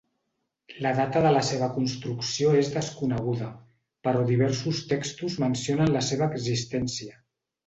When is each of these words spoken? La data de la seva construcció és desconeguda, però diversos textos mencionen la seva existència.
La 0.83 0.93
data 0.99 1.19
de 1.25 1.33
la 1.35 1.43
seva 1.49 1.67
construcció 1.75 2.53
és 2.61 2.71
desconeguda, 2.77 3.51
però 4.09 4.25
diversos 4.31 4.81
textos 4.95 5.37
mencionen 5.45 5.93
la 5.99 6.03
seva 6.11 6.33
existència. 6.41 7.17